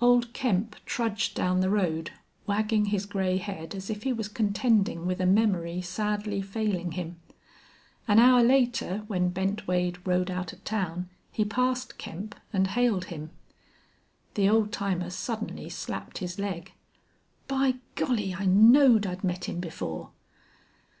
[0.00, 2.10] Old Kemp trudged down the road,
[2.48, 7.20] wagging his gray head as if he was contending with a memory sadly failing him.
[8.08, 13.04] An hour later when Bent Wade rode out of town he passed Kemp, and hailed
[13.04, 13.30] him.
[14.34, 16.72] The old timer suddenly slapped his leg:
[17.46, 18.34] "By Golly!
[18.34, 20.10] I knowed I'd met him before!"